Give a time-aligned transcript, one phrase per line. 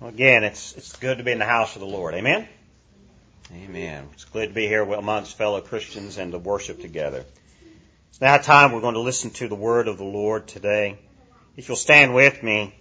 [0.00, 2.14] Well, again, it's, it's good to be in the house of the Lord.
[2.14, 2.48] Amen?
[3.52, 4.08] Amen.
[4.14, 7.26] It's good to be here with amongst fellow Christians and to worship together.
[8.08, 10.96] It's now time we're going to listen to the word of the Lord today.
[11.54, 12.74] If you'll stand with me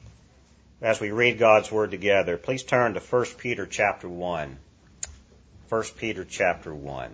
[0.82, 4.58] as we read God's word together, please turn to 1 Peter chapter 1.
[5.68, 7.12] 1 Peter chapter 1.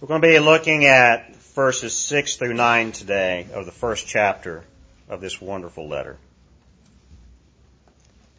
[0.00, 4.64] We're going to be looking at verses 6 through 9 today of the first chapter
[5.08, 6.16] of this wonderful letter.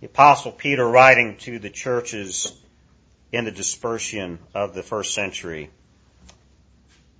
[0.01, 2.59] The apostle Peter writing to the churches
[3.31, 5.69] in the dispersion of the first century.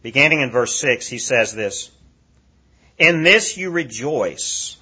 [0.01, 1.91] Beginning in verse 6, he says this,
[2.97, 4.77] In this you rejoice,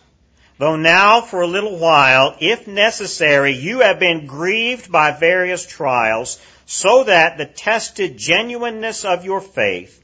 [0.60, 6.40] though now for a little while, if necessary, you have been grieved by various trials,
[6.66, 10.02] so that the tested genuineness of your faith,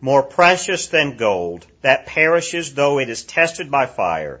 [0.00, 4.40] more precious than gold, that perishes though it is tested by fire,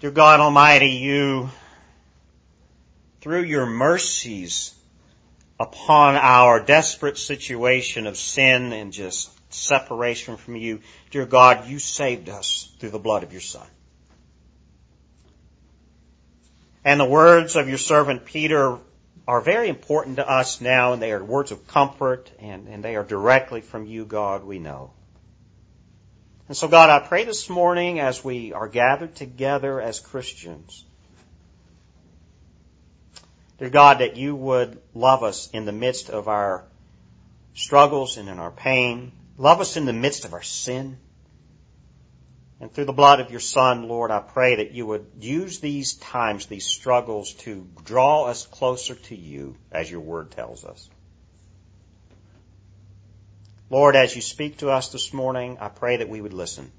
[0.00, 1.50] Dear God Almighty, you,
[3.20, 4.72] through your mercies
[5.58, 12.28] upon our desperate situation of sin and just separation from you, dear God, you saved
[12.28, 13.66] us through the blood of your Son.
[16.84, 18.78] And the words of your servant Peter
[19.26, 22.94] are very important to us now, and they are words of comfort, and, and they
[22.94, 24.92] are directly from you, God, we know.
[26.48, 30.82] And so God, I pray this morning as we are gathered together as Christians,
[33.58, 36.64] dear God, that you would love us in the midst of our
[37.52, 39.12] struggles and in our pain.
[39.36, 40.96] Love us in the midst of our sin.
[42.60, 45.94] And through the blood of your Son, Lord, I pray that you would use these
[45.94, 50.88] times, these struggles to draw us closer to you as your word tells us.
[53.70, 56.70] Lord, as you speak to us this morning, I pray that we would listen.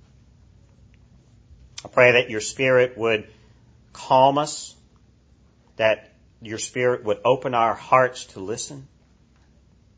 [1.85, 3.27] I pray that your Spirit would
[3.93, 4.75] calm us,
[5.77, 6.11] that
[6.41, 8.87] your Spirit would open our hearts to listen.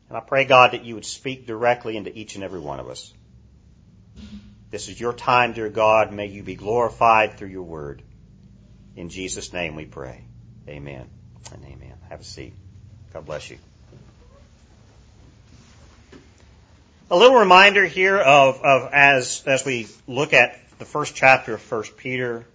[0.08, 2.88] And I pray, God, that you would speak directly into each and every one of
[2.88, 3.12] us.
[4.70, 6.12] This is your time, dear God.
[6.12, 8.02] May you be glorified through your word.
[8.96, 10.24] In Jesus' name we pray.
[10.68, 11.08] Amen
[11.52, 11.94] and amen.
[12.08, 12.54] Have a seat.
[13.12, 13.58] God bless you.
[17.12, 21.60] A little reminder here of, of as, as we look at the first chapter of
[21.60, 22.46] First Peter,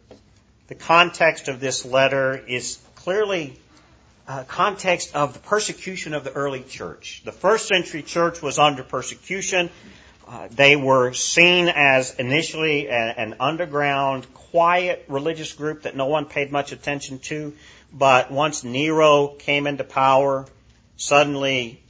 [0.67, 3.55] the context of this letter is clearly
[4.27, 7.21] uh, context of the persecution of the early church.
[7.23, 9.69] The first century church was under persecution.
[10.27, 16.25] Uh, they were seen as initially a, an underground, quiet religious group that no one
[16.25, 17.53] paid much attention to.
[17.93, 20.47] But once Nero came into power,
[20.95, 21.83] suddenly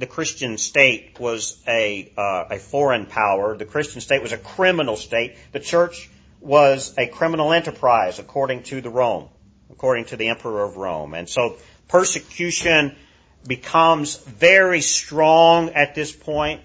[0.00, 3.54] the Christian state was a, uh, a foreign power.
[3.54, 5.36] The Christian state was a criminal state.
[5.52, 6.08] The church
[6.40, 9.28] was a criminal enterprise according to the Rome,
[9.70, 11.12] according to the emperor of Rome.
[11.12, 11.56] And so
[11.88, 12.96] persecution
[13.46, 16.62] becomes very strong at this point.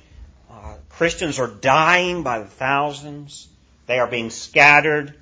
[0.49, 3.49] Uh, Christians are dying by the thousands.
[3.85, 5.13] They are being scattered,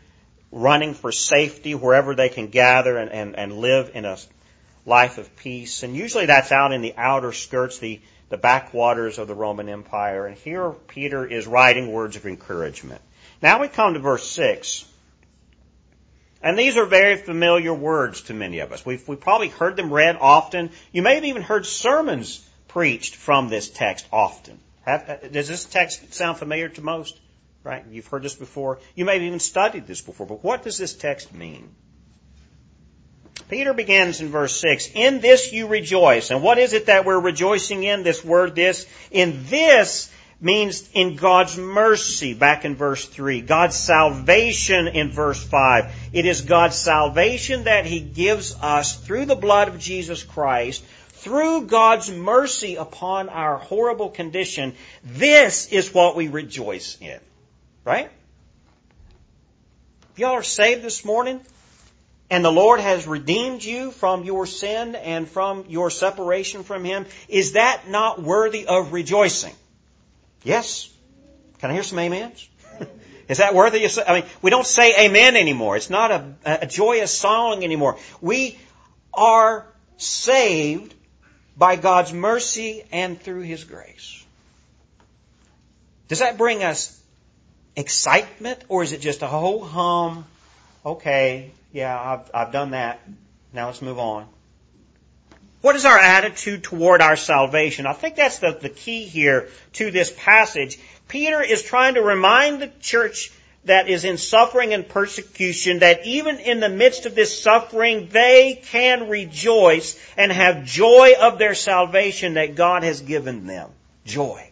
[0.52, 4.18] running for safety wherever they can gather and, and, and live in a
[4.86, 5.84] life of peace.
[5.84, 10.26] And usually that's out in the outer skirts, the, the backwaters of the Roman Empire.
[10.26, 13.02] And here Peter is writing words of encouragement.
[13.42, 14.86] Now we come to verse 6.
[16.42, 18.86] And these are very familiar words to many of us.
[18.86, 20.72] We've, we've probably heard them read often.
[20.92, 24.60] You may have even heard sermons preached from this text often.
[24.82, 27.18] Have, uh, does this text sound familiar to most?
[27.64, 27.86] Right?
[27.90, 28.80] You've heard this before.
[28.94, 30.28] You may have even studied this before.
[30.28, 31.74] But what does this text mean?
[33.50, 36.32] Peter begins in verse 6, In this you rejoice.
[36.32, 38.03] And what is it that we're rejoicing in?
[38.03, 38.88] This word, this.
[39.12, 43.41] In this means in God's mercy, back in verse 3.
[43.41, 45.94] God's salvation in verse 5.
[46.12, 51.68] It is God's salvation that He gives us through the blood of Jesus Christ, through
[51.68, 54.74] God's mercy upon our horrible condition.
[55.03, 57.20] This is what we rejoice in.
[57.86, 58.09] Right?
[60.14, 61.40] If y'all are saved this morning,
[62.34, 67.06] and the Lord has redeemed you from your sin and from your separation from Him,
[67.28, 69.53] is that not worthy of rejoicing?
[70.41, 70.90] Yes?
[71.59, 72.50] Can I hear some amens?
[73.28, 75.78] Is that worthy of, I mean, we don't say amen anymore.
[75.78, 78.00] It's not a, a joyous song anymore.
[78.20, 78.58] We
[79.14, 80.96] are saved
[81.56, 84.26] by God's mercy and through His grace.
[86.08, 87.00] Does that bring us
[87.76, 90.26] excitement or is it just a whole hum?
[90.84, 93.02] Okay, yeah, I've, I've done that.
[93.52, 94.28] Now let's move on.
[95.61, 97.87] What is our attitude toward our salvation?
[97.87, 100.78] I think that's the, the key here to this passage.
[101.08, 103.31] Peter is trying to remind the church
[103.66, 108.61] that is in suffering and persecution that even in the midst of this suffering, they
[108.66, 113.69] can rejoice and have joy of their salvation that God has given them.
[114.05, 114.52] Joy.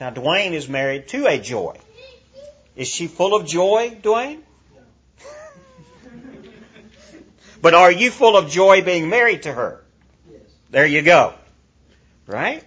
[0.00, 1.76] Now, Dwayne is married to a joy.
[2.74, 4.40] Is she full of joy, Dwayne?
[7.60, 9.82] But are you full of joy being married to her?
[10.30, 10.40] Yes.
[10.70, 11.34] There you go.
[12.26, 12.62] Right?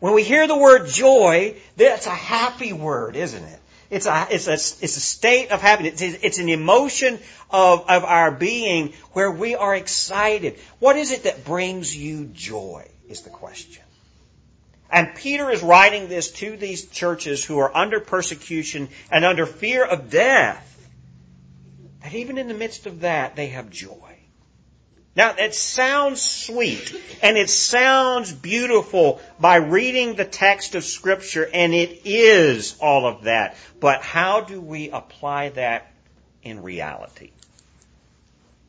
[0.00, 3.60] When we hear the word joy, that's a happy word, isn't it?
[3.90, 6.02] It's a, it's a, it's a state of happiness.
[6.02, 7.18] It's, it's an emotion
[7.50, 10.58] of, of our being where we are excited.
[10.78, 13.82] What is it that brings you joy is the question.
[14.90, 19.84] And Peter is writing this to these churches who are under persecution and under fear
[19.84, 20.70] of death.
[22.04, 24.18] And even in the midst of that, they have joy.
[25.16, 31.72] Now, it sounds sweet and it sounds beautiful by reading the text of Scripture, and
[31.72, 33.56] it is all of that.
[33.80, 35.90] But how do we apply that
[36.42, 37.30] in reality?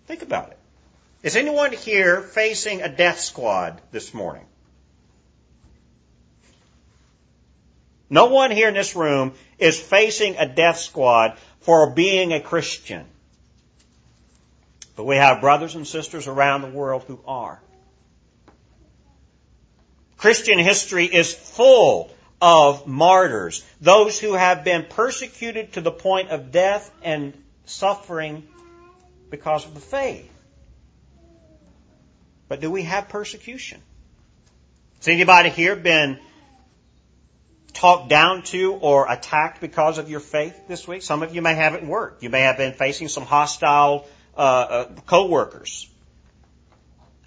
[0.07, 0.59] Think about it.
[1.21, 4.45] Is anyone here facing a death squad this morning?
[8.09, 13.07] No one here in this room is facing a death squad for being a Christian.
[14.95, 17.61] But we have brothers and sisters around the world who are.
[20.17, 22.11] Christian history is full
[22.41, 27.33] of martyrs, those who have been persecuted to the point of death and
[27.65, 28.47] suffering
[29.29, 30.31] because of the faith.
[32.47, 33.81] But do we have persecution?
[34.99, 36.19] Has anybody here been
[37.73, 41.01] talked down to or attacked because of your faith this week?
[41.01, 42.19] Some of you may have it in work.
[42.21, 45.89] You may have been facing some hostile uh, uh, co-workers.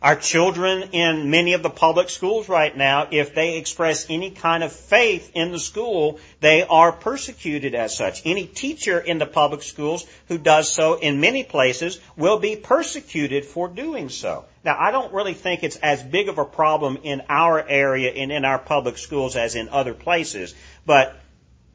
[0.01, 4.63] Our children in many of the public schools right now, if they express any kind
[4.63, 8.23] of faith in the school, they are persecuted as such.
[8.25, 13.45] Any teacher in the public schools who does so in many places will be persecuted
[13.45, 14.45] for doing so.
[14.63, 18.31] Now, I don't really think it's as big of a problem in our area and
[18.31, 20.55] in our public schools as in other places,
[20.87, 21.19] but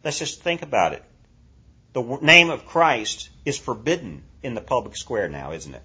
[0.02, 1.04] let's just think about it.
[1.94, 5.84] The name of Christ is forbidden in the public square now, isn't it?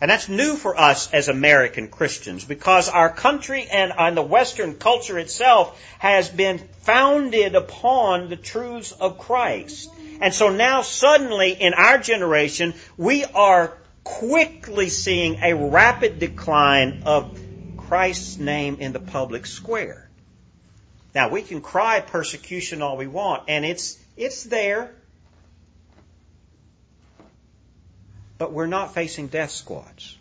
[0.00, 4.74] And that's new for us as American Christians because our country and, and the Western
[4.74, 9.90] culture itself has been founded upon the truths of Christ.
[10.20, 17.38] And so now suddenly in our generation, we are quickly seeing a rapid decline of
[17.76, 20.09] Christ's name in the public square.
[21.14, 24.92] Now we can cry persecution all we want and it's, it's there.
[28.40, 30.16] but we're not facing death squads.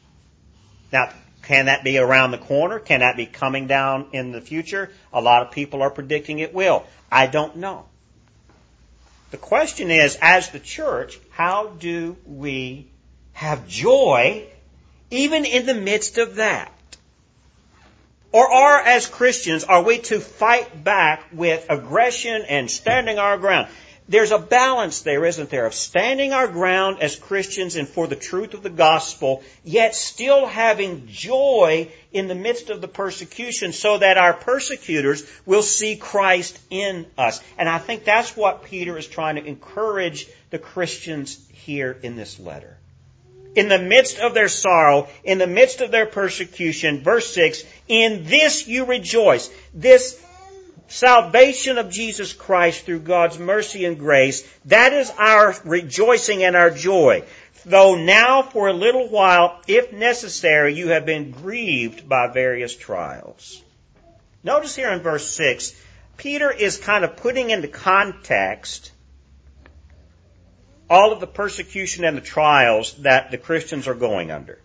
[0.91, 1.09] Now,
[1.41, 2.77] can that be around the corner?
[2.77, 4.91] Can that be coming down in the future?
[5.13, 6.85] A lot of people are predicting it will.
[7.09, 7.85] I don't know.
[9.31, 12.87] The question is, as the church, how do we
[13.31, 14.45] have joy
[15.11, 16.73] even in the midst of that?
[18.31, 23.69] Or are, as Christians, are we to fight back with aggression and standing our ground?
[24.09, 28.15] there's a balance there, isn't there, of standing our ground as Christians and for the
[28.15, 33.99] truth of the gospel, yet still having joy in the midst of the persecution so
[33.99, 37.39] that our persecutors will see Christ in us.
[37.55, 42.39] And I think that's what Peter is trying to encourage the Christians here in this
[42.39, 42.77] letter.
[43.55, 48.23] In the midst of their sorrow, in the midst of their persecution, verse 6, in
[48.25, 49.49] this you rejoice.
[49.73, 50.23] This
[50.87, 56.69] salvation of Jesus Christ through God's mercy and grace, that is our rejoicing and our
[56.71, 57.23] joy.
[57.65, 63.61] Though now for a little while, if necessary, you have been grieved by various trials.
[64.43, 65.75] Notice here in verse 6,
[66.15, 68.91] Peter is kind of putting into context
[70.89, 74.59] all of the persecution and the trials that the Christians are going under.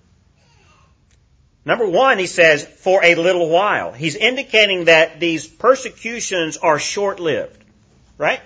[1.65, 3.93] Number one, he says, for a little while.
[3.93, 7.65] He's indicating that these persecutions are short-lived.
[8.19, 8.41] Right?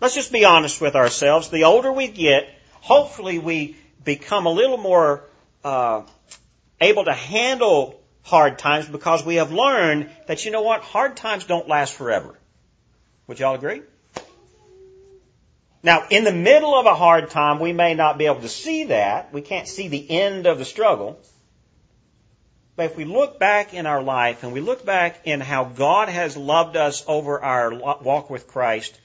[0.00, 1.50] Let's just be honest with ourselves.
[1.50, 5.24] The older we get, hopefully we become a little more
[5.64, 6.02] uh,
[6.80, 11.44] able to handle hard times because we have learned that, you know what, hard times
[11.44, 12.38] don't last forever.
[13.26, 13.82] Would y'all agree?
[15.82, 18.84] Now, in the middle of a hard time, we may not be able to see
[18.84, 19.32] that.
[19.32, 21.18] We can't see the end of the struggle.
[22.80, 26.08] But if we look back in our life and we look back in how God
[26.08, 28.98] has loved us over our walk with Christ,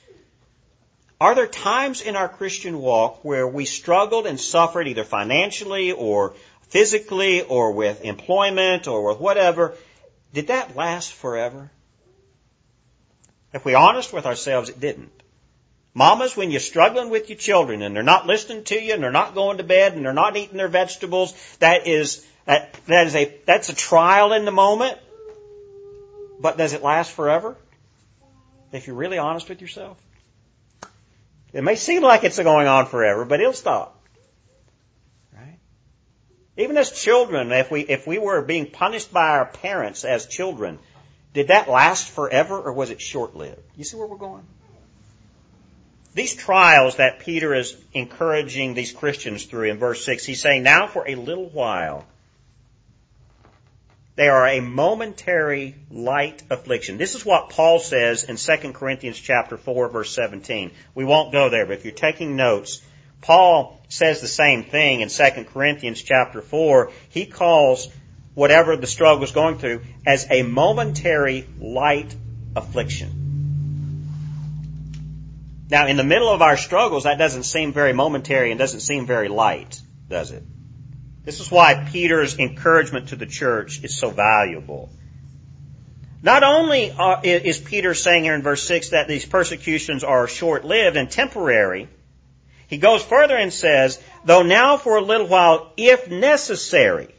[1.19, 6.35] are there times in our Christian walk where we struggled and suffered either financially or
[6.69, 9.73] physically or with employment or with whatever?
[10.33, 11.69] Did that last forever?
[13.51, 15.11] If we're honest with ourselves, it didn't.
[15.93, 19.11] Mamas, when you're struggling with your children and they're not listening to you and they're
[19.11, 23.15] not going to bed and they're not eating their vegetables, that is, that, that is
[23.15, 24.97] a, that's a trial in the moment.
[26.39, 27.55] But does it last forever?
[28.71, 29.97] If you're really honest with yourself?
[31.53, 34.03] It may seem like it's going on forever, but it'll stop.
[35.33, 35.57] Right?
[36.57, 40.79] Even as children, if we, if we were being punished by our parents as children,
[41.33, 43.61] did that last forever or was it short lived?
[43.77, 44.43] You see where we're going?
[46.13, 50.87] These trials that Peter is encouraging these Christians through in verse 6, he's saying, now
[50.87, 52.05] for a little while,
[54.15, 56.97] they are a momentary light affliction.
[56.97, 60.71] This is what Paul says in 2 Corinthians chapter 4 verse 17.
[60.93, 62.81] We won't go there, but if you're taking notes,
[63.21, 66.91] Paul says the same thing in 2 Corinthians chapter 4.
[67.09, 67.89] He calls
[68.35, 72.15] whatever the struggle is going through as a momentary light
[72.55, 73.21] affliction.
[75.69, 79.07] Now, in the middle of our struggles, that doesn't seem very momentary and doesn't seem
[79.07, 80.43] very light, does it?
[81.25, 84.89] This is why Peter's encouragement to the church is so valuable.
[86.21, 91.09] Not only is Peter saying here in verse 6 that these persecutions are short-lived and
[91.09, 91.89] temporary,
[92.67, 97.13] he goes further and says, though now for a little while, if necessary.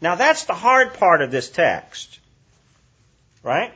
[0.00, 2.18] Now that's the hard part of this text.
[3.42, 3.72] Right?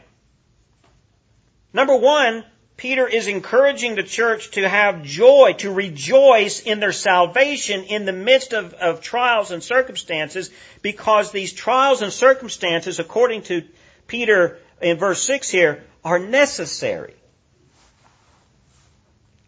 [1.72, 2.44] Number one,
[2.84, 8.12] Peter is encouraging the church to have joy, to rejoice in their salvation in the
[8.12, 10.50] midst of, of, trials and circumstances,
[10.82, 13.62] because these trials and circumstances, according to
[14.06, 17.14] Peter in verse 6 here, are necessary.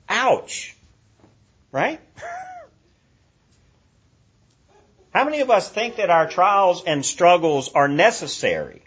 [0.08, 0.74] Ouch.
[1.70, 2.00] Right?
[5.12, 8.80] How many of us think that our trials and struggles are necessary?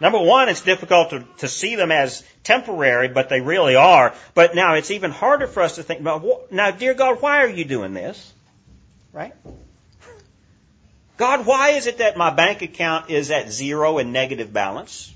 [0.00, 4.14] Number one, it's difficult to, to see them as temporary, but they really are.
[4.34, 7.48] But now it's even harder for us to think about, now, dear God, why are
[7.48, 8.32] you doing this?
[9.12, 9.34] Right?
[11.18, 15.14] God, why is it that my bank account is at zero and negative balance?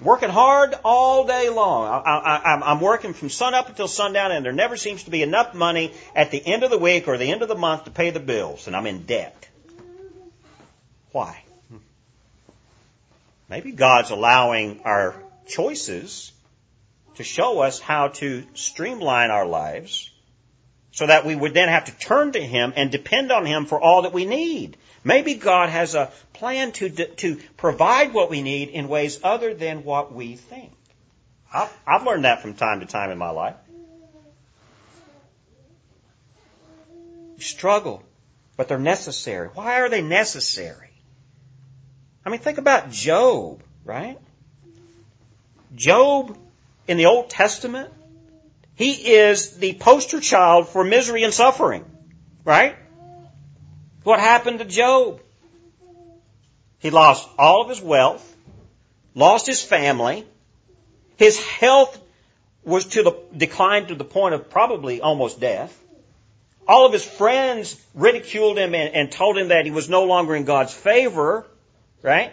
[0.00, 2.02] Working hard all day long.
[2.04, 5.54] I, am working from sun up until sundown and there never seems to be enough
[5.54, 8.10] money at the end of the week or the end of the month to pay
[8.10, 9.48] the bills and I'm in debt.
[11.12, 11.41] Why?
[13.52, 15.14] Maybe God's allowing our
[15.46, 16.32] choices
[17.16, 20.10] to show us how to streamline our lives
[20.92, 23.78] so that we would then have to turn to Him and depend on Him for
[23.78, 24.78] all that we need.
[25.04, 29.84] Maybe God has a plan to, to provide what we need in ways other than
[29.84, 30.72] what we think.
[31.52, 33.56] I've, I've learned that from time to time in my life.
[37.36, 38.02] Struggle,
[38.56, 39.50] but they're necessary.
[39.52, 40.91] Why are they necessary?
[42.24, 44.18] I mean, think about Job, right?
[45.74, 46.36] Job
[46.86, 47.90] in the Old Testament,
[48.74, 51.84] he is the poster child for misery and suffering,
[52.44, 52.76] right?
[54.04, 55.20] What happened to Job?
[56.78, 58.36] He lost all of his wealth,
[59.14, 60.26] lost his family,
[61.16, 62.00] his health
[62.64, 65.78] was to the decline to the point of probably almost death.
[66.66, 70.34] All of his friends ridiculed him and, and told him that he was no longer
[70.34, 71.46] in God's favor.
[72.02, 72.32] Right?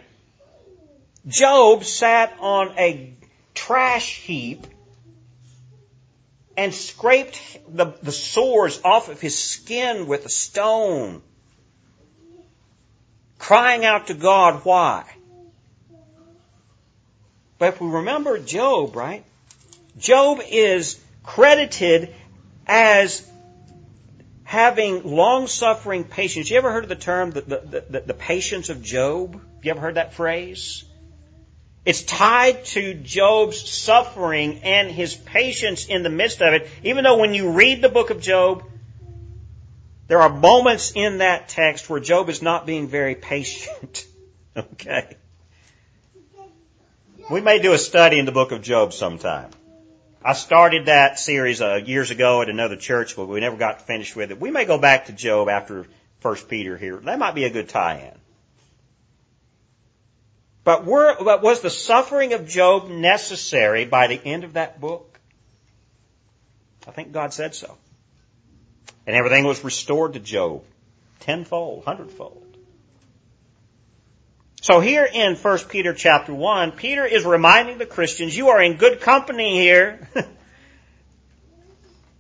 [1.28, 3.14] Job sat on a
[3.54, 4.66] trash heap
[6.58, 7.40] and scraped
[7.74, 11.22] the, the sores off of his skin with a stone,
[13.38, 15.06] crying out to God, why?
[17.60, 19.24] But if we remember Job, right?
[19.98, 22.14] Job is credited
[22.66, 23.30] as
[24.50, 26.50] having long-suffering patience.
[26.50, 29.40] You ever heard of the term, the, the, the, the patience of Job?
[29.62, 30.86] You ever heard that phrase?
[31.86, 36.68] It's tied to Job's suffering and his patience in the midst of it.
[36.84, 38.64] Even though when you read the book of Job,
[40.08, 44.04] there are moments in that text where Job is not being very patient.
[44.58, 45.16] okay.
[47.30, 49.52] We may do a study in the book of Job sometime.
[50.24, 54.16] I started that series uh, years ago at another church, but we never got finished
[54.16, 54.40] with it.
[54.40, 55.86] We may go back to Job after
[56.20, 56.98] First Peter here.
[56.98, 58.18] That might be a good tie-in.
[60.66, 65.20] But, were, but was the suffering of Job necessary by the end of that book?
[66.86, 67.78] I think God said so.
[69.08, 70.64] And everything was restored to Job
[71.22, 72.49] tenfold, hundredfold.
[74.62, 78.76] So here in 1 Peter chapter 1, Peter is reminding the Christians, you are in
[78.76, 80.10] good company here.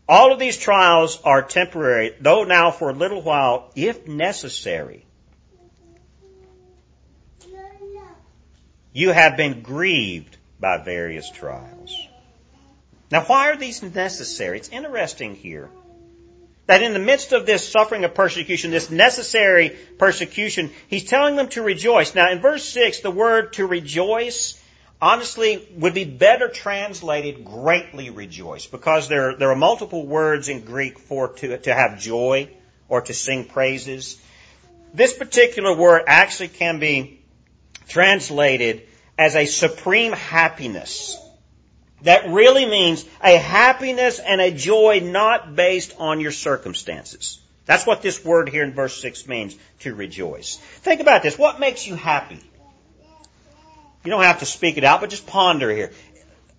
[0.08, 5.05] All of these trials are temporary, though now for a little while, if necessary.
[8.93, 11.96] You have been grieved by various trials.
[13.12, 14.58] Now why are these necessary?
[14.58, 15.69] It's interesting here
[16.69, 21.49] that in the midst of this suffering of persecution, this necessary persecution, he's telling them
[21.49, 22.13] to rejoice.
[22.13, 24.63] Now in verse 6, the word to rejoice
[25.01, 30.99] honestly would be better translated greatly rejoice because there, there are multiple words in Greek
[30.99, 32.47] for to, to have joy
[32.88, 34.21] or to sing praises.
[34.93, 37.19] This particular word actually can be
[37.88, 38.83] translated
[39.17, 41.17] as a supreme happiness
[42.03, 47.39] that really means a happiness and a joy not based on your circumstances.
[47.65, 50.58] That's what this word here in verse 6 means, to rejoice.
[50.58, 51.38] Think about this.
[51.38, 52.39] What makes you happy?
[54.03, 55.91] You don't have to speak it out, but just ponder here.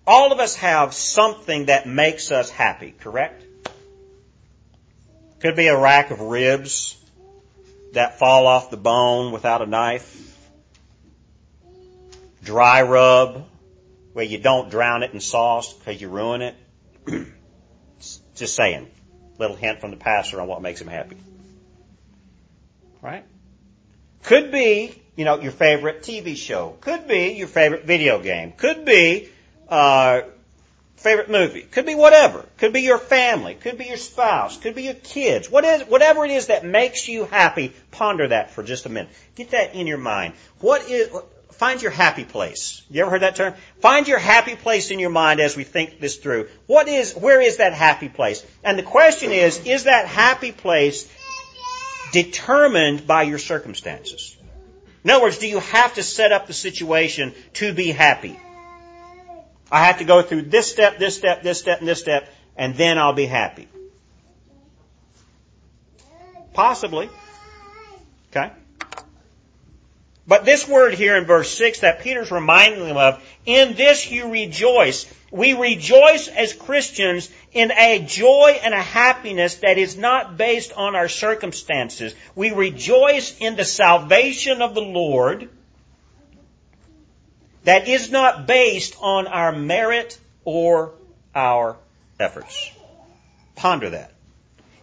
[0.07, 3.43] All of us have something that makes us happy, correct?
[5.39, 6.97] Could be a rack of ribs
[7.93, 10.37] that fall off the bone without a knife.
[12.43, 13.45] Dry rub,
[14.13, 16.55] where you don't drown it in sauce because you ruin it.
[18.35, 18.87] Just saying.
[19.37, 21.17] Little hint from the pastor on what makes him happy.
[23.01, 23.25] Right?
[24.23, 26.77] Could be, you know, your favorite TV show.
[26.81, 28.51] Could be your favorite video game.
[28.51, 29.29] Could be,
[29.67, 30.21] uh,
[31.01, 31.63] favorite movie.
[31.63, 32.45] Could be whatever.
[32.57, 33.55] Could be your family.
[33.55, 34.57] Could be your spouse.
[34.57, 35.49] Could be your kids.
[35.49, 39.11] What is, whatever it is that makes you happy, ponder that for just a minute.
[39.35, 40.35] Get that in your mind.
[40.59, 41.09] What is,
[41.53, 42.81] Find your happy place.
[42.89, 43.53] You ever heard that term?
[43.79, 46.49] Find your happy place in your mind as we think this through.
[46.65, 48.45] What is, where is that happy place?
[48.63, 51.11] And the question is, is that happy place
[52.11, 54.35] determined by your circumstances?
[55.03, 58.39] In other words, do you have to set up the situation to be happy?
[59.71, 62.75] I have to go through this step, this step, this step, and this step, and
[62.75, 63.67] then I'll be happy.
[66.53, 67.09] Possibly.
[68.29, 68.51] Okay?
[70.27, 74.31] But this word here in verse 6 that Peter's reminding them of, in this you
[74.31, 75.11] rejoice.
[75.31, 80.95] We rejoice as Christians in a joy and a happiness that is not based on
[80.95, 82.13] our circumstances.
[82.35, 85.49] We rejoice in the salvation of the Lord
[87.63, 90.93] that is not based on our merit or
[91.33, 91.77] our
[92.19, 92.71] efforts.
[93.55, 94.11] Ponder that.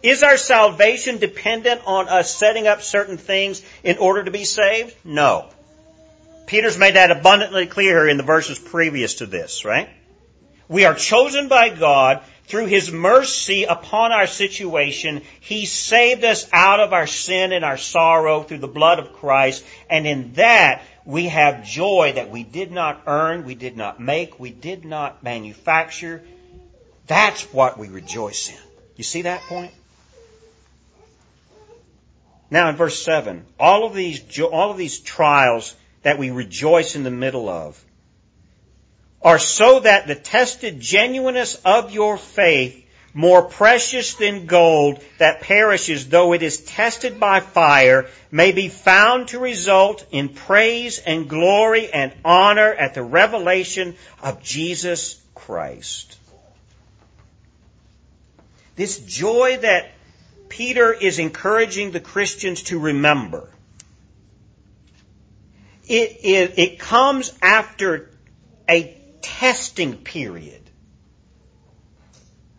[0.01, 4.95] Is our salvation dependent on us setting up certain things in order to be saved?
[5.03, 5.49] No.
[6.47, 9.89] Peter's made that abundantly clear in the verses previous to this, right?
[10.67, 15.21] We are chosen by God through His mercy upon our situation.
[15.41, 19.63] He saved us out of our sin and our sorrow through the blood of Christ.
[19.89, 24.39] And in that, we have joy that we did not earn, we did not make,
[24.39, 26.23] we did not manufacture.
[27.05, 28.69] That's what we rejoice in.
[28.95, 29.71] You see that point?
[32.51, 37.03] Now in verse 7, all of these, all of these trials that we rejoice in
[37.03, 37.83] the middle of
[39.21, 46.09] are so that the tested genuineness of your faith, more precious than gold that perishes
[46.09, 51.91] though it is tested by fire, may be found to result in praise and glory
[51.91, 56.17] and honor at the revelation of Jesus Christ.
[58.75, 59.91] This joy that
[60.49, 63.49] Peter is encouraging the Christians to remember.
[65.87, 68.09] It, it, it comes after
[68.67, 70.61] a testing period.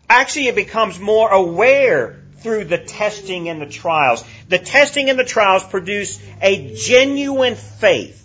[0.09, 4.23] Actually, it becomes more aware through the testing and the trials.
[4.49, 8.17] The testing and the trials produce a genuine faith.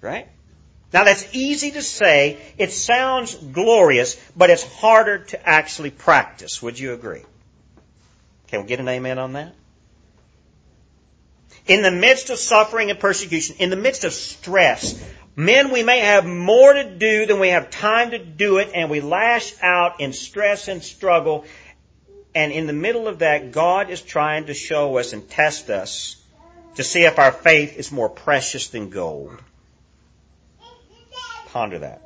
[0.00, 0.28] Right?
[0.92, 2.38] Now that's easy to say.
[2.58, 6.60] It sounds glorious, but it's harder to actually practice.
[6.60, 7.22] Would you agree?
[8.52, 9.54] Can we get an amen on that?
[11.66, 15.02] In the midst of suffering and persecution, in the midst of stress,
[15.34, 18.90] men, we may have more to do than we have time to do it, and
[18.90, 21.46] we lash out in stress and struggle.
[22.34, 26.22] And in the middle of that, God is trying to show us and test us
[26.74, 29.32] to see if our faith is more precious than gold.
[31.46, 32.02] Ponder that.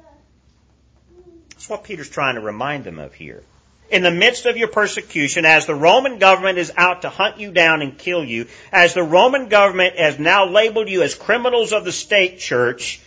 [1.49, 3.43] That's what Peter's trying to remind them of here.
[3.91, 7.53] In the midst of your persecution, as the Roman government is out to hunt you
[7.53, 11.85] down and kill you, as the Roman government has now labeled you as criminals of
[11.85, 13.01] the state church,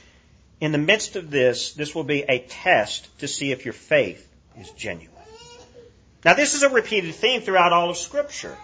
[0.62, 4.28] in the midst of this, this will be a test to see if your faith
[4.60, 5.16] is genuine.
[6.26, 8.58] Now this is a repeated theme throughout all of scripture.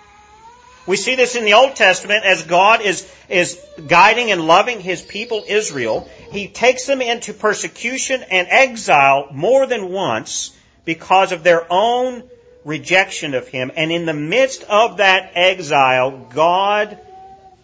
[0.87, 5.01] We see this in the Old Testament as God is, is guiding and loving His
[5.01, 6.07] people Israel.
[6.31, 10.51] He takes them into persecution and exile more than once
[10.85, 12.23] because of their own
[12.63, 13.71] rejection of Him.
[13.75, 16.97] And in the midst of that exile, God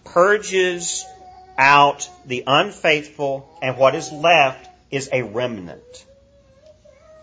[0.04, 1.06] purges
[1.58, 6.06] out the unfaithful and what is left is a remnant.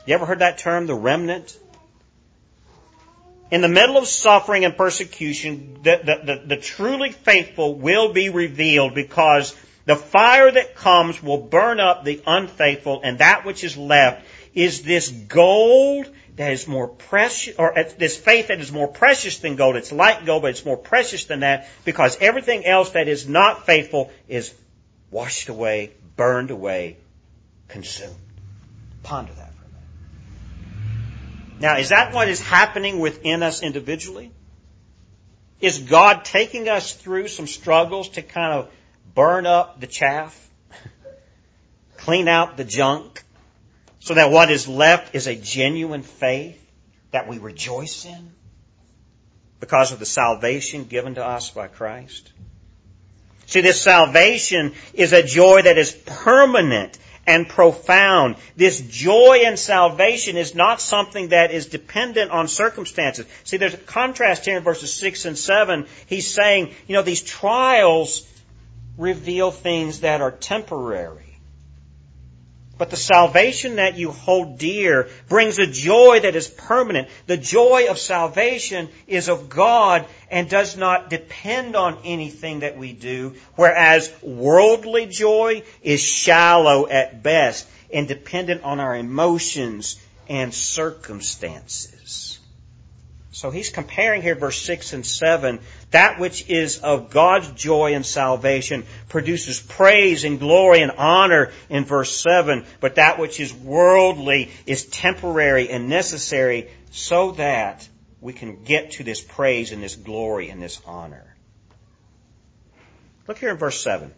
[0.06, 1.58] You ever heard that term, the remnant?
[3.50, 8.28] in the middle of suffering and persecution, the, the, the, the, truly faithful will be
[8.28, 9.56] revealed because
[9.86, 14.26] the fire that comes will burn up the unfaithful and that which is left
[14.58, 19.54] is this gold that is more precious, or this faith that is more precious than
[19.54, 19.76] gold.
[19.76, 23.66] It's like gold, but it's more precious than that because everything else that is not
[23.66, 24.52] faithful is
[25.12, 26.96] washed away, burned away,
[27.68, 28.16] consumed.
[29.04, 29.52] Ponder that.
[29.54, 31.60] For a minute.
[31.60, 34.32] Now, is that what is happening within us individually?
[35.60, 38.68] Is God taking us through some struggles to kind of
[39.14, 40.50] burn up the chaff,
[41.96, 43.22] clean out the junk,
[44.00, 46.64] so that what is left is a genuine faith
[47.10, 48.30] that we rejoice in
[49.60, 52.32] because of the salvation given to us by Christ?
[53.46, 58.36] See, this salvation is a joy that is permanent and profound.
[58.56, 63.26] This joy and salvation is not something that is dependent on circumstances.
[63.44, 65.86] See, there's a contrast here in verses 6 and 7.
[66.06, 68.26] He's saying, you know, these trials
[68.96, 71.27] reveal things that are temporary.
[72.78, 77.08] But the salvation that you hold dear brings a joy that is permanent.
[77.26, 82.92] The joy of salvation is of God and does not depend on anything that we
[82.92, 92.27] do, whereas worldly joy is shallow at best and dependent on our emotions and circumstances.
[93.38, 95.60] So he's comparing here verse 6 and 7.
[95.92, 101.84] That which is of God's joy and salvation produces praise and glory and honor in
[101.84, 102.66] verse 7.
[102.80, 107.88] But that which is worldly is temporary and necessary so that
[108.20, 111.36] we can get to this praise and this glory and this honor.
[113.28, 114.12] Look here in verse 7.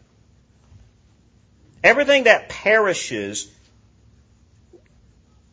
[1.84, 3.52] Everything that perishes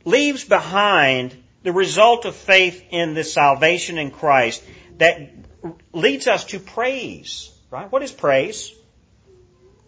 [0.05, 4.63] leaves behind the result of faith in the salvation in Christ
[4.97, 5.31] that
[5.93, 7.51] leads us to praise.
[7.69, 7.91] Right?
[7.91, 8.73] What is praise?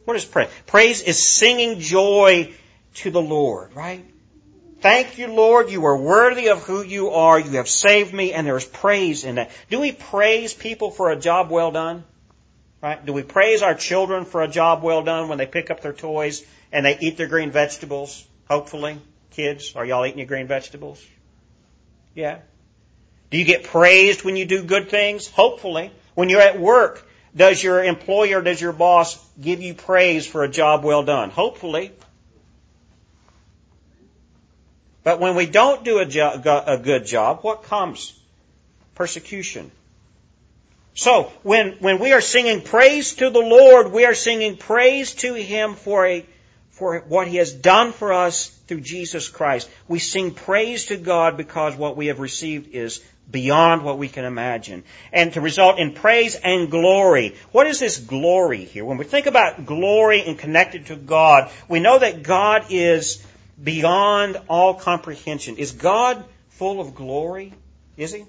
[0.05, 0.49] What is praise?
[0.65, 2.53] Praise is singing joy
[2.95, 4.05] to the Lord, right?
[4.81, 5.69] Thank you, Lord.
[5.69, 7.37] You are worthy of who you are.
[7.37, 9.51] You have saved me, and there is praise in that.
[9.69, 12.05] Do we praise people for a job well done?
[12.81, 13.05] Right?
[13.05, 15.91] Do we praise our children for a job well done when they pick up their
[15.91, 18.25] toys and they eat their green vegetables?
[18.49, 18.97] Hopefully.
[19.31, 21.05] Kids, are y'all eating your green vegetables?
[22.13, 22.39] Yeah.
[23.29, 25.27] Do you get praised when you do good things?
[25.27, 25.91] Hopefully.
[26.15, 30.49] When you're at work, does your employer, does your boss give you praise for a
[30.49, 31.29] job well done?
[31.29, 31.91] Hopefully.
[35.03, 38.19] But when we don't do a, jo- a good job, what comes?
[38.95, 39.71] Persecution.
[40.93, 45.33] So, when, when we are singing praise to the Lord, we are singing praise to
[45.33, 46.25] Him for a,
[46.79, 49.69] for what He has done for us through Jesus Christ.
[49.87, 54.25] We sing praise to God because what we have received is beyond what we can
[54.25, 54.83] imagine.
[55.11, 57.35] And to result in praise and glory.
[57.51, 58.85] What is this glory here?
[58.85, 63.23] When we think about glory and connected to God, we know that God is
[63.61, 65.57] beyond all comprehension.
[65.57, 67.53] Is God full of glory?
[67.97, 68.23] Is He?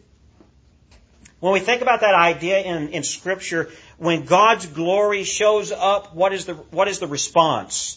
[1.38, 6.34] When we think about that idea in, in Scripture, when God's glory shows up, what
[6.34, 7.96] is the, what is the response?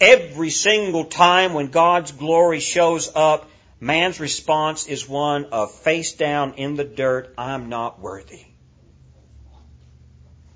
[0.00, 6.54] Every single time when God's glory shows up, man's response is one of face down
[6.54, 8.46] in the dirt, I'm not worthy.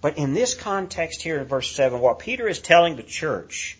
[0.00, 3.78] But in this context here in verse 7, what Peter is telling the church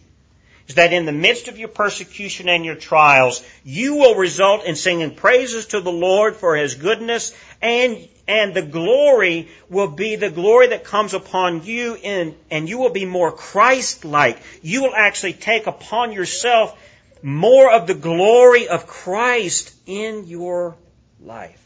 [0.69, 4.77] is that in the midst of your persecution and your trials, you will result in
[4.77, 10.31] singing praises to the Lord for His goodness and and the glory will be the
[10.31, 14.39] glory that comes upon you in, and you will be more Christ-like.
[14.63, 16.75] You will actually take upon yourself
[17.23, 20.77] more of the glory of Christ in your
[21.23, 21.61] life.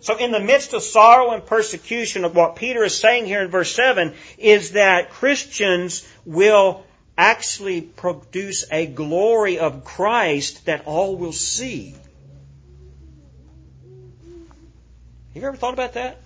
[0.00, 3.48] So in the midst of sorrow and persecution of what Peter is saying here in
[3.48, 6.85] verse 7 is that Christians will
[7.16, 11.94] actually produce a glory of Christ that all will see.
[15.34, 16.18] Have you ever thought about that?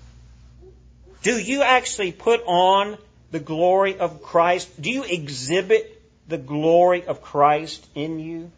[1.22, 2.96] Do you actually put on
[3.30, 4.80] the glory of Christ?
[4.80, 8.50] Do you exhibit the glory of Christ in you?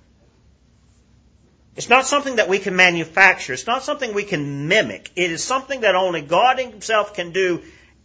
[1.75, 3.55] It's not something that we can manufacture.
[3.55, 5.11] It's not something we can mimic.
[5.17, 7.63] It is something that only God Himself can do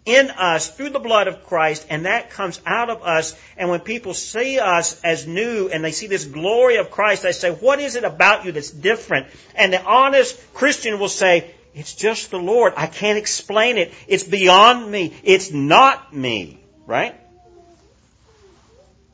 [0.08, 3.38] in us through the blood of Christ, and that comes out of us.
[3.58, 7.34] And when people see us as new and they see this glory of Christ, they
[7.34, 9.28] say, What is it about you that's different?
[9.54, 12.74] And the honest Christian will say, It's just the Lord.
[12.78, 13.94] I can't explain it.
[14.08, 15.14] It's beyond me.
[15.24, 16.60] It's not me.
[16.86, 17.16] Right?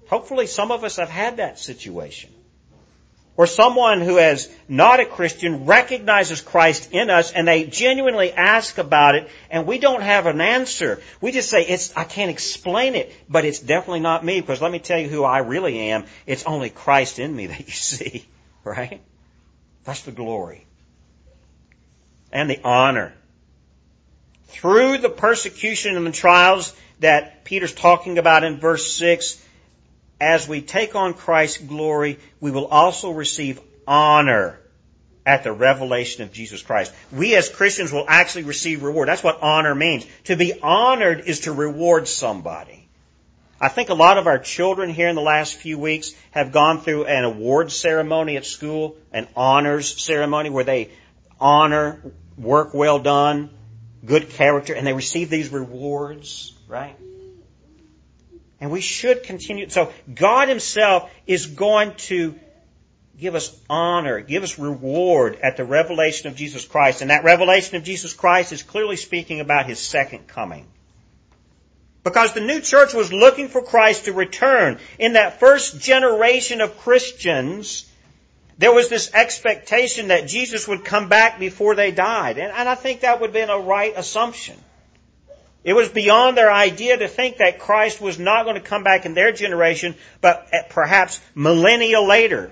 [0.09, 2.32] Hopefully, some of us have had that situation
[3.35, 8.77] or someone who is not a Christian recognizes Christ in us and they genuinely ask
[8.77, 11.01] about it and we don't have an answer.
[11.19, 14.71] We just say, it's, I can't explain it, but it's definitely not me because let
[14.71, 16.05] me tell you who I really am.
[16.27, 18.25] It's only Christ in me that you see,
[18.63, 19.01] right?
[19.83, 20.65] That's the glory.
[22.31, 23.13] And the honor.
[24.47, 29.43] Through the persecution and the trials that Peter's talking about in verse 6,
[30.23, 34.57] as we take on Christ's glory, we will also receive honor
[35.25, 36.93] at the revelation of Jesus Christ.
[37.11, 39.09] We as Christians will actually receive reward.
[39.09, 40.05] That's what honor means.
[40.25, 42.87] To be honored is to reward somebody.
[43.59, 46.81] I think a lot of our children here in the last few weeks have gone
[46.81, 50.89] through an award ceremony at school, an honors ceremony where they
[51.39, 52.01] honor
[52.37, 53.49] work well done,
[54.05, 56.97] good character, and they receive these rewards, right?
[58.63, 59.67] And we should continue.
[59.67, 62.33] So God Himself is going to
[63.19, 67.01] give us honor, give us reward at the revelation of Jesus Christ.
[67.01, 70.65] And that revelation of Jesus Christ is clearly speaking about His second coming.
[72.05, 74.79] Because the new church was looking for Christ to return.
[74.97, 77.85] In that first generation of Christians,
[78.59, 82.37] there was this expectation that Jesus would come back before they died.
[82.37, 84.55] And, and I think that would have been a right assumption.
[85.63, 89.05] It was beyond their idea to think that Christ was not going to come back
[89.05, 92.51] in their generation, but perhaps millennia later.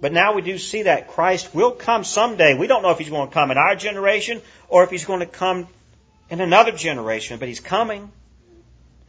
[0.00, 2.54] But now we do see that Christ will come someday.
[2.54, 5.20] We don't know if he's going to come in our generation or if he's going
[5.20, 5.68] to come
[6.30, 8.10] in another generation, but he's coming.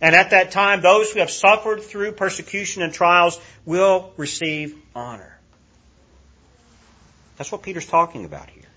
[0.02, 5.38] And at that time, those who have suffered through persecution and trials will receive honor.
[7.38, 8.71] That's what Peter's talking about here.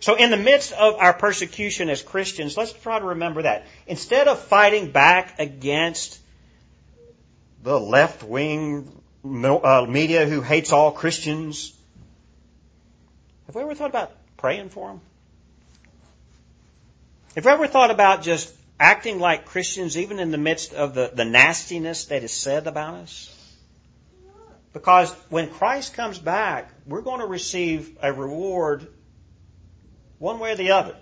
[0.00, 3.66] So in the midst of our persecution as Christians, let's try to remember that.
[3.86, 6.18] Instead of fighting back against
[7.62, 11.74] the left wing uh, media who hates all Christians,
[13.46, 15.00] have we ever thought about praying for them?
[17.34, 21.10] Have we ever thought about just acting like Christians even in the midst of the,
[21.12, 23.34] the nastiness that is said about us?
[24.72, 28.86] Because when Christ comes back, we're going to receive a reward
[30.18, 30.96] one way or the other.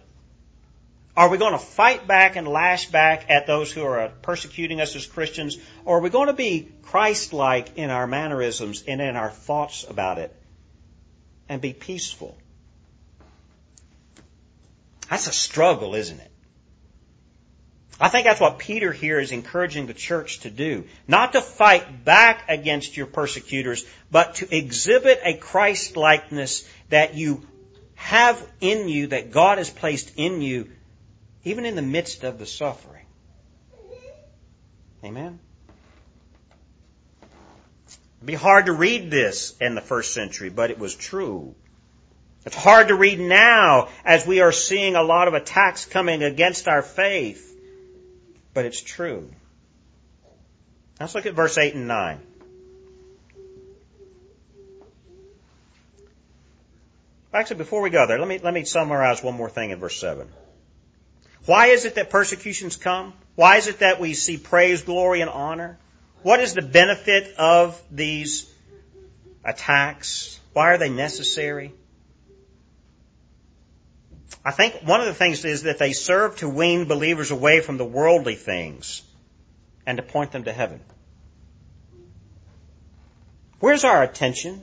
[1.17, 4.83] Are we going to fight back and lash back at those who are uh, persecuting
[4.83, 5.57] us as Christians?
[5.87, 10.19] Or are we going to be Christ-like in our mannerisms and in our thoughts about
[10.19, 10.35] it
[11.49, 12.37] and be peaceful?
[15.09, 16.31] That's a struggle, isn't it?
[17.99, 20.85] I think that's what Peter here is encouraging the church to do.
[21.09, 27.47] Not to fight back against your persecutors, but to exhibit a Christ-likeness that you
[28.07, 30.71] have in you that God has placed in you,
[31.42, 33.05] even in the midst of the suffering.
[35.03, 35.40] Amen?
[38.19, 41.57] It'd be hard to read this in the first century, but it was true.
[42.45, 46.69] It's hard to read now as we are seeing a lot of attacks coming against
[46.69, 47.59] our faith,
[48.55, 49.29] but it's true.
[51.01, 52.21] Let's look at verse 8 and 9.
[57.37, 60.01] Actually, before we go there, let me, let me summarize one more thing in verse
[60.01, 60.27] 7.
[61.44, 63.12] Why is it that persecutions come?
[63.35, 65.79] Why is it that we see praise, glory, and honor?
[66.22, 68.51] What is the benefit of these
[69.44, 70.40] attacks?
[70.55, 71.75] Why are they necessary?
[74.42, 77.77] I think one of the things is that they serve to wean believers away from
[77.77, 79.03] the worldly things
[79.85, 80.81] and to point them to heaven.
[83.61, 84.62] Where's our attention?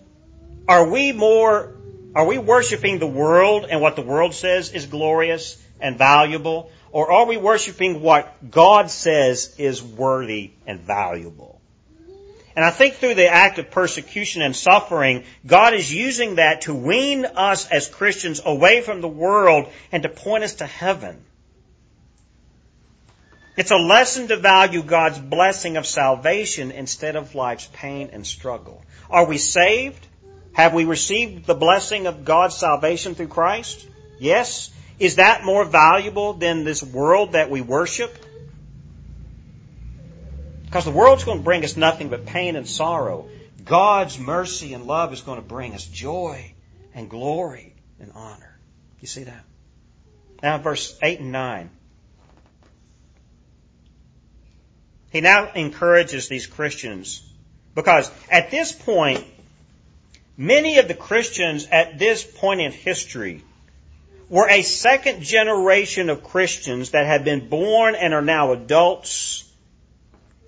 [0.68, 1.76] Are we more
[2.16, 6.72] are we worshiping the world and what the world says is glorious and valuable?
[6.92, 11.60] Or are we worshiping what God says is worthy and valuable?
[12.56, 16.74] And I think through the act of persecution and suffering, God is using that to
[16.76, 21.24] wean us as Christians away from the world and to point us to heaven.
[23.58, 28.84] It's a lesson to value God's blessing of salvation instead of life's pain and struggle.
[29.10, 30.08] Are we saved?
[30.54, 33.88] Have we received the blessing of God's salvation through Christ?
[34.20, 34.72] Yes.
[35.00, 38.16] Is that more valuable than this world that we worship?
[40.66, 43.28] Because the world's going to bring us nothing but pain and sorrow.
[43.66, 46.54] God's mercy and love is going to bring us joy
[46.94, 48.58] and glory and honor.
[49.00, 49.44] You see that?
[50.42, 51.70] Now, verse 8 and 9.
[55.12, 57.28] He now encourages these Christians
[57.76, 59.24] because at this point,
[60.38, 63.44] many of the Christians at this point in history
[64.30, 69.50] were a second generation of Christians that had been born and are now adults.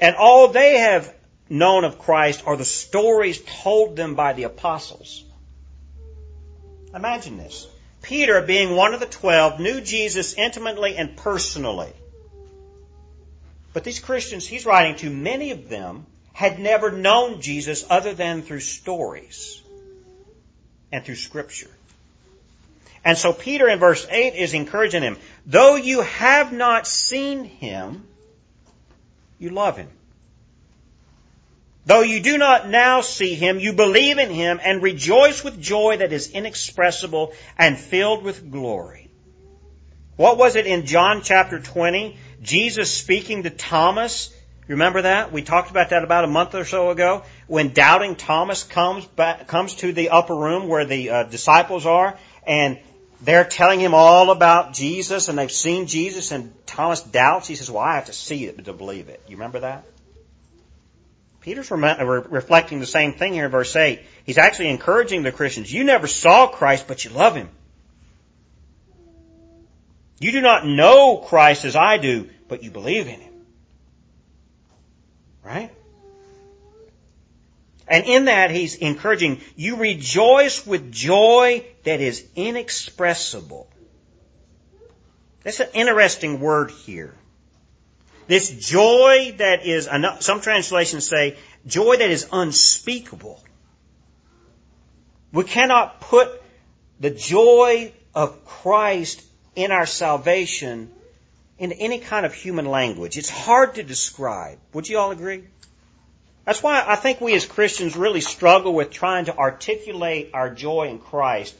[0.01, 1.13] And all they have
[1.49, 5.23] known of Christ are the stories told them by the apostles.
[6.93, 7.67] Imagine this.
[8.01, 11.91] Peter, being one of the twelve, knew Jesus intimately and personally.
[13.73, 18.41] But these Christians he's writing to, many of them had never known Jesus other than
[18.41, 19.61] through stories
[20.95, 21.69] and through Scripture.
[23.03, 28.07] And so Peter in verse 8 is encouraging him, though you have not seen him,
[29.37, 29.89] you love him.
[31.85, 35.97] Though you do not now see him, you believe in him and rejoice with joy
[35.97, 39.11] that is inexpressible and filled with glory.
[40.15, 42.17] What was it in John chapter 20?
[42.41, 44.33] Jesus speaking to Thomas.
[44.67, 45.31] Remember that?
[45.31, 47.23] We talked about that about a month or so ago.
[47.47, 52.17] When doubting Thomas comes back, comes to the upper room where the uh, disciples are
[52.47, 52.79] and
[53.21, 57.47] they're telling him all about Jesus and they've seen Jesus and Thomas doubts.
[57.47, 59.21] He says, well, I have to see it to believe it.
[59.27, 59.85] You remember that?
[61.41, 64.01] Peter's reflecting the same thing here in verse 8.
[64.25, 65.71] He's actually encouraging the Christians.
[65.71, 67.49] You never saw Christ, but you love Him.
[70.19, 73.24] You do not know Christ as I do, but you believe in Him.
[75.45, 75.71] Right?
[77.87, 83.69] And in that, he's encouraging, you rejoice with joy that is inexpressible.
[85.43, 87.13] That's an interesting word here.
[88.27, 89.87] This joy that is,
[90.21, 93.43] some translations say, joy that is unspeakable.
[95.31, 96.41] We cannot put
[96.99, 99.23] the joy of Christ
[99.55, 100.91] in our salvation
[101.57, 103.17] into any kind of human language.
[103.17, 104.59] It's hard to describe.
[104.73, 105.43] Would you all agree?
[106.45, 110.89] That's why I think we as Christians really struggle with trying to articulate our joy
[110.89, 111.55] in Christ.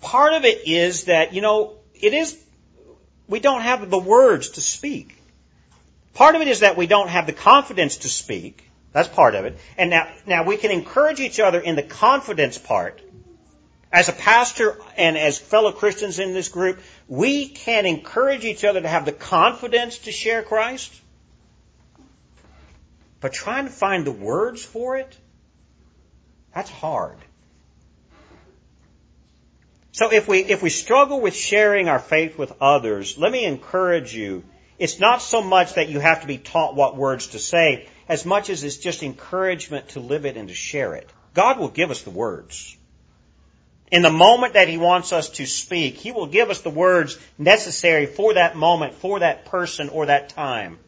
[0.00, 2.42] Part of it is that, you know, it is
[3.28, 5.16] we don't have the words to speak.
[6.14, 8.68] Part of it is that we don't have the confidence to speak.
[8.92, 9.56] That's part of it.
[9.78, 13.00] And now, now we can encourage each other in the confidence part.
[13.92, 18.80] As a pastor and as fellow Christians in this group, we can encourage each other
[18.80, 20.94] to have the confidence to share Christ.
[23.20, 25.16] But trying to find the words for it,
[26.54, 27.18] that's hard.
[29.92, 34.14] So if we, if we struggle with sharing our faith with others, let me encourage
[34.14, 34.44] you.
[34.78, 38.24] It's not so much that you have to be taught what words to say, as
[38.24, 41.10] much as it's just encouragement to live it and to share it.
[41.34, 42.76] God will give us the words.
[43.90, 47.18] In the moment that He wants us to speak, He will give us the words
[47.38, 50.78] necessary for that moment, for that person, or that time.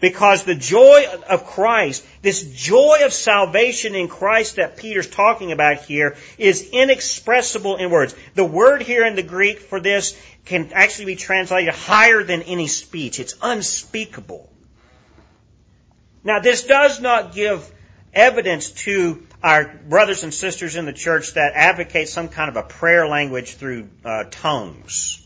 [0.00, 5.82] Because the joy of Christ, this joy of salvation in Christ that Peter's talking about
[5.82, 8.14] here is inexpressible in words.
[8.36, 12.68] The word here in the Greek for this can actually be translated higher than any
[12.68, 13.18] speech.
[13.18, 14.48] It's unspeakable.
[16.22, 17.68] Now this does not give
[18.12, 22.62] evidence to our brothers and sisters in the church that advocate some kind of a
[22.62, 25.24] prayer language through uh, tongues.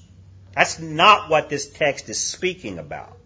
[0.55, 3.17] That's not what this text is speaking about.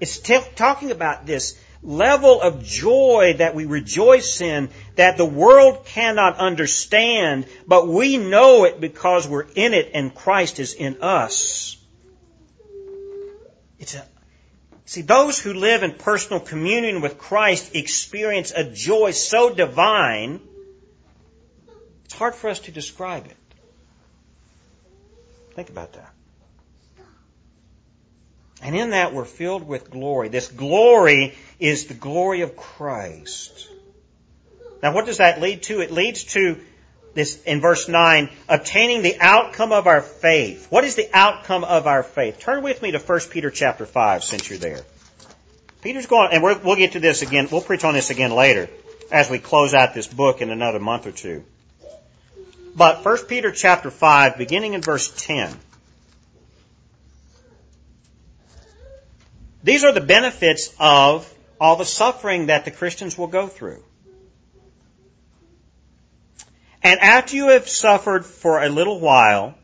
[0.00, 5.84] It's t- talking about this level of joy that we rejoice in that the world
[5.84, 11.76] cannot understand, but we know it because we're in it and Christ is in us.
[13.78, 14.06] It's a,
[14.84, 20.40] see, those who live in personal communion with Christ experience a joy so divine,
[22.04, 23.36] it's hard for us to describe it.
[25.54, 26.12] Think about that.
[28.62, 30.28] And in that we're filled with glory.
[30.28, 33.68] This glory is the glory of Christ.
[34.82, 35.80] Now what does that lead to?
[35.80, 36.60] It leads to
[37.14, 40.66] this in verse 9, obtaining the outcome of our faith.
[40.70, 42.40] What is the outcome of our faith?
[42.40, 44.80] Turn with me to 1 Peter chapter 5 since you're there.
[45.82, 48.68] Peter's going, and we will get to this again, we'll preach on this again later
[49.12, 51.44] as we close out this book in another month or two.
[52.76, 55.56] But 1 Peter chapter 5, beginning in verse 10.
[59.62, 63.82] These are the benefits of all the suffering that the Christians will go through.
[66.84, 69.54] And after you have suffered for a little while,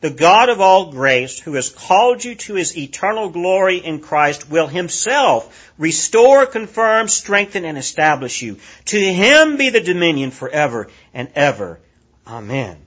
[0.00, 4.50] the God of all grace, who has called you to his eternal glory in Christ,
[4.50, 8.58] will himself restore, confirm, strengthen, and establish you.
[8.86, 11.78] To him be the dominion forever and ever.
[12.26, 12.78] Amen.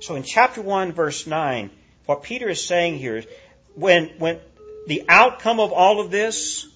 [0.00, 1.70] So in chapter 1 verse 9,
[2.06, 3.26] what Peter is saying here is
[3.74, 4.38] when, when
[4.86, 6.66] the outcome of all of this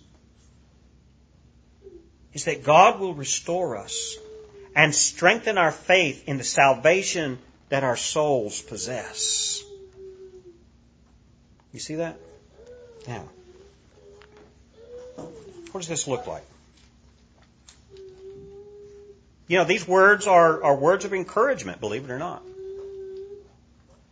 [2.32, 4.18] is that God will restore us
[4.76, 7.38] and strengthen our faith in the salvation
[7.70, 9.64] that our souls possess.
[11.72, 12.18] You see that?
[13.08, 13.24] Now,
[15.16, 16.44] what does this look like?
[19.48, 22.42] You know, these words are, are words of encouragement, believe it or not.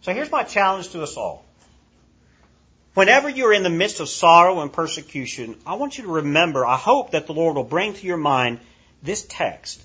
[0.00, 1.44] So here's my challenge to us all.
[2.94, 6.76] Whenever you're in the midst of sorrow and persecution, I want you to remember, I
[6.76, 8.60] hope that the Lord will bring to your mind
[9.02, 9.82] this text.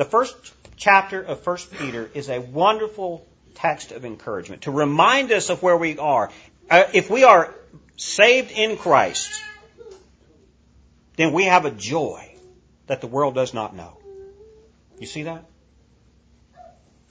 [0.00, 0.34] The first
[0.78, 5.76] chapter of 1 Peter is a wonderful text of encouragement to remind us of where
[5.76, 6.30] we are.
[6.70, 7.54] Uh, if we are
[7.98, 9.30] saved in Christ,
[11.16, 12.34] then we have a joy
[12.86, 13.98] that the world does not know.
[14.98, 15.44] You see that?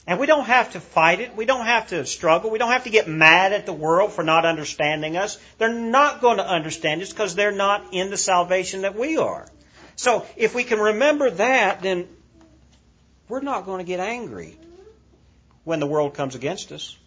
[0.07, 1.35] And we don't have to fight it.
[1.35, 2.49] We don't have to struggle.
[2.49, 5.37] We don't have to get mad at the world for not understanding us.
[5.59, 9.47] They're not going to understand us because they're not in the salvation that we are.
[9.95, 12.07] So if we can remember that, then
[13.29, 14.57] we're not going to get angry
[15.63, 16.97] when the world comes against us.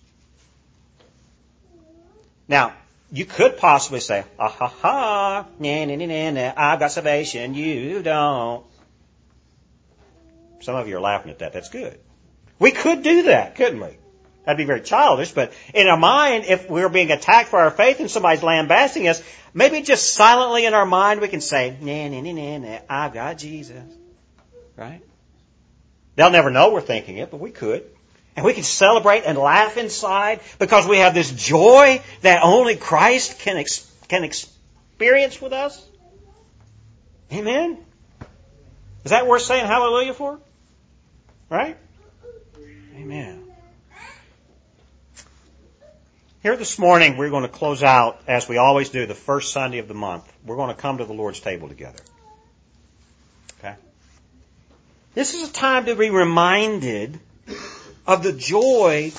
[2.49, 2.75] Now,
[3.11, 8.03] you could possibly say, ah ha ha, nah, nah, nah, nah, I've got salvation, you
[8.03, 8.65] don't.
[10.61, 11.53] Some of you are laughing at that.
[11.53, 11.99] That's good.
[12.59, 13.97] We could do that, couldn't we?
[14.45, 18.01] That'd be very childish, but in our mind, if we're being attacked for our faith
[18.01, 19.23] and somebody's lambasting us,
[19.55, 23.13] maybe just silently in our mind we can say, nah, nah, nah, nah, nah, I've
[23.13, 23.83] got Jesus.
[24.77, 25.03] Right?
[26.17, 27.85] They'll never know we're thinking it, but we could.
[28.37, 33.41] And we can celebrate and laugh inside because we have this joy that only Christ
[33.41, 35.87] can, ex- can experience with us.
[37.33, 37.79] Amen?
[39.05, 40.39] Is that worth saying hallelujah for?
[41.51, 41.77] Right?
[42.97, 43.45] Amen.
[46.43, 49.79] Here this morning, we're going to close out, as we always do, the first Sunday
[49.79, 50.31] of the month.
[50.45, 51.99] We're going to come to the Lord's table together.
[55.15, 57.21] This is a time to be reminded
[58.07, 59.13] of the joy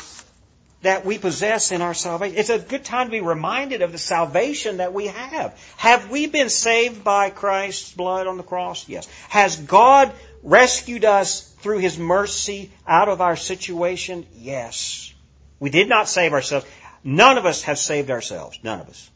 [0.82, 2.38] that we possess in our salvation.
[2.38, 5.58] It's a good time to be reminded of the salvation that we have.
[5.78, 8.90] Have we been saved by Christ's blood on the cross?
[8.90, 9.08] Yes.
[9.30, 14.26] Has God rescued us through His mercy out of our situation?
[14.36, 15.14] Yes.
[15.60, 16.66] We did not save ourselves.
[17.04, 18.60] None of us have saved ourselves.
[18.64, 19.10] None of us.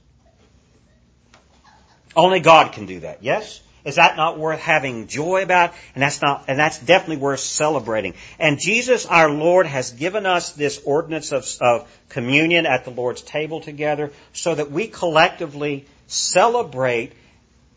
[2.15, 3.23] Only God can do that.
[3.23, 3.61] Yes?
[3.87, 5.73] Is that not worth having joy about?
[5.95, 8.15] And that's not, and that's definitely worth celebrating.
[8.37, 13.21] And Jesus, our Lord, has given us this ordinance of, of communion at the Lord's
[13.21, 17.13] table together so that we collectively celebrate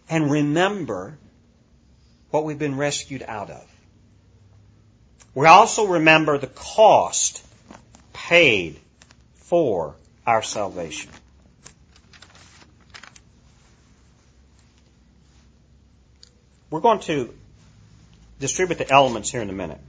[0.08, 1.16] and remember
[2.30, 3.64] what we've been rescued out of.
[5.36, 7.46] We also remember the cost
[8.12, 8.80] paid
[9.34, 9.94] for
[10.26, 11.12] our salvation.
[16.70, 17.34] We're going to
[18.38, 19.80] distribute the elements here in a minute.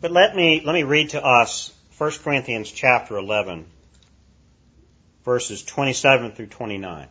[0.00, 3.64] But let me, let me read to us 1 Corinthians chapter 11,
[5.24, 7.08] verses 27 through 29.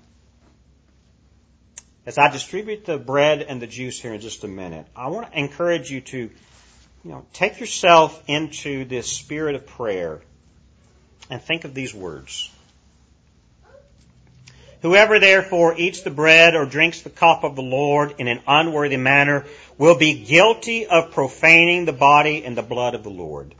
[2.05, 5.29] As I distribute the bread and the juice here in just a minute, I want
[5.29, 6.31] to encourage you to, you
[7.03, 10.21] know, take yourself into this spirit of prayer
[11.29, 12.49] and think of these words.
[14.81, 18.97] Whoever therefore eats the bread or drinks the cup of the Lord in an unworthy
[18.97, 19.45] manner
[19.77, 23.55] will be guilty of profaning the body and the blood of the Lord.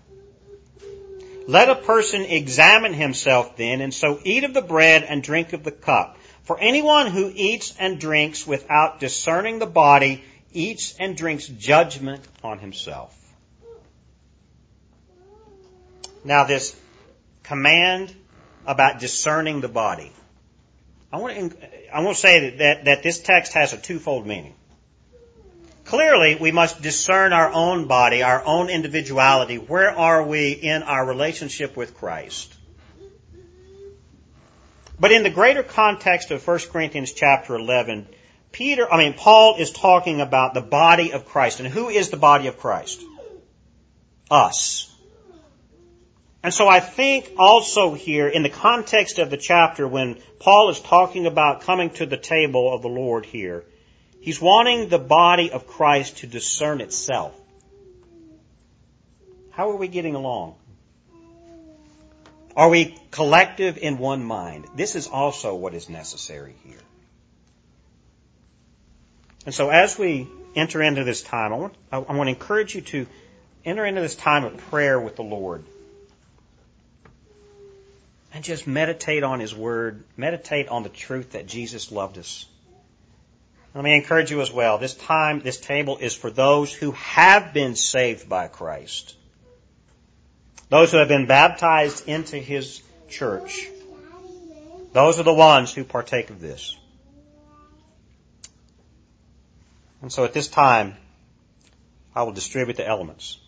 [1.48, 5.64] Let a person examine himself then, and so eat of the bread and drink of
[5.64, 6.18] the cup.
[6.44, 12.60] For anyone who eats and drinks without discerning the body eats and drinks judgment on
[12.60, 13.14] himself.
[16.24, 16.76] Now this
[17.44, 18.14] command
[18.66, 20.12] about discerning the body.
[21.18, 24.28] I want to, I want to say that, that, that this text has a twofold
[24.28, 24.54] meaning.
[25.86, 29.58] Clearly, we must discern our own body, our own individuality.
[29.58, 32.54] Where are we in our relationship with Christ?
[35.00, 38.06] But in the greater context of 1 Corinthians chapter 11,
[38.52, 41.60] Peter, I mean, Paul is talking about the body of Christ.
[41.60, 43.02] And who is the body of Christ?
[44.30, 44.96] Us.
[46.48, 50.80] And so I think also here, in the context of the chapter, when Paul is
[50.80, 53.66] talking about coming to the table of the Lord here,
[54.22, 57.38] He's wanting the body of Christ to discern itself.
[59.52, 60.56] How are we getting along?
[62.56, 64.68] Are we collective in one mind?
[64.74, 66.80] This is also what is necessary here.
[69.46, 72.80] And so as we enter into this time, I want, I want to encourage you
[72.84, 73.06] to
[73.66, 75.66] enter into this time of prayer with the Lord.
[78.38, 80.04] And just meditate on His Word.
[80.16, 82.46] Meditate on the truth that Jesus loved us.
[83.74, 84.78] Let me encourage you as well.
[84.78, 89.16] This time, this table is for those who have been saved by Christ.
[90.70, 93.68] Those who have been baptized into His church.
[94.94, 96.78] Those are the ones who partake of this.
[100.04, 100.96] And so at this time,
[102.16, 103.40] I will distribute the elements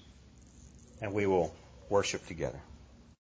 [1.00, 1.54] and we will
[1.90, 2.60] worship together.